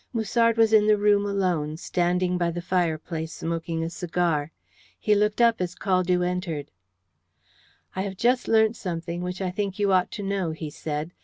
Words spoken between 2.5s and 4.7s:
fireplace, smoking a cigar.